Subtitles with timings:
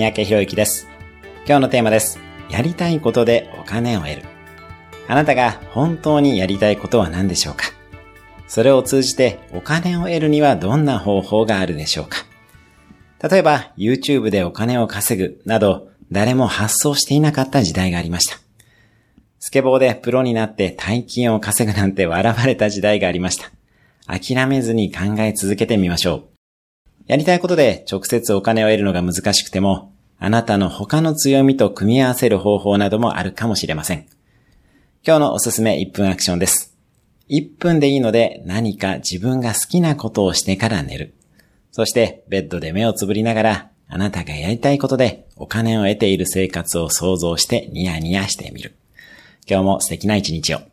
[0.00, 0.88] 三宅博之です。
[1.44, 2.18] 今日のテーマです。
[2.48, 4.22] やりたいことでお金を得る。
[5.06, 7.66] あなたが本当にやりたいことは何でしょうか？
[8.48, 12.16] それを通じてお金を得るにはどんな方法があるでしょうか？
[13.28, 18.38] 例えば YouTube でお金を稼ぐなど誰も発想していなかった時代がありました。
[19.38, 23.50] スケボーでプロになって大金を稼ぐなんて笑われた時代がありました。
[24.06, 26.24] 諦めずに考え続けてみましょう。
[27.06, 29.89] やりたいことで直接お金を得るのが難しくても、
[30.22, 34.06] あなたの他の強みと組み合わせる方法などもあるかもしれません。
[35.02, 36.76] 今日のおすすめ1分アクションです。
[37.30, 41.14] 1分でいいので何か自分が好きなことをしてから寝る。
[41.72, 48.76] そしてベッドで目をつぶりながらあなたがやりたいことでお金を得ている生活を想像してニヤニヤしてみる。
[49.48, 50.69] 今日も素敵な一日を。